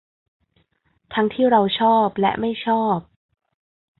[1.13, 2.99] ทั้งที่เราชอบและไม่ชอบ